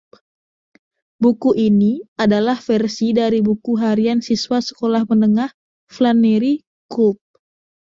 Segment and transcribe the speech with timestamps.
[1.23, 1.93] Buku ini
[2.23, 5.51] adalah versi dari buku harian siswa sekolah menengah
[5.93, 6.53] Flannery
[6.93, 7.17] Culp.